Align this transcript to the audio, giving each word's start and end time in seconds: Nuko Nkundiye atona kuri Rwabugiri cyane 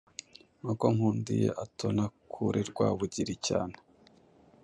Nuko 0.61 0.85
Nkundiye 0.95 1.47
atona 1.63 2.03
kuri 2.31 2.59
Rwabugiri 2.69 3.33
cyane 3.47 3.75